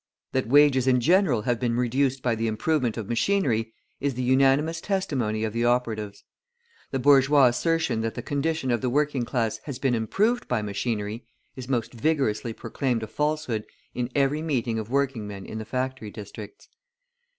That 0.31 0.47
wages 0.47 0.87
in 0.87 0.99
general 0.99 1.43
have 1.43 1.59
been 1.59 1.77
reduced 1.77 2.23
by 2.23 2.33
the 2.33 2.47
improvement 2.47 2.97
of 2.97 3.07
machinery 3.07 3.71
is 3.99 4.15
the 4.15 4.23
unanimous 4.23 4.81
testimony 4.81 5.43
of 5.43 5.53
the 5.53 5.63
operatives. 5.63 6.23
The 6.89 6.97
bourgeois 6.97 7.45
assertion 7.45 8.01
that 8.01 8.15
the 8.15 8.23
condition 8.23 8.71
of 8.71 8.81
the 8.81 8.89
working 8.89 9.25
class 9.25 9.59
has 9.65 9.77
been 9.77 9.93
improved 9.93 10.47
by 10.47 10.63
machinery 10.63 11.27
is 11.55 11.69
most 11.69 11.93
vigorously 11.93 12.51
proclaimed 12.51 13.03
a 13.03 13.07
falsehood 13.07 13.63
in 13.93 14.09
every 14.15 14.41
meeting 14.41 14.79
of 14.79 14.89
working 14.89 15.27
men 15.27 15.45
in 15.45 15.59
the 15.59 15.65
factory 15.65 16.09
districts. 16.09 16.67